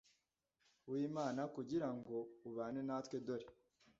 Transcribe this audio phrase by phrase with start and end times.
[0.89, 2.15] w'imana, kugira ngo
[2.47, 3.47] ubane natwe dore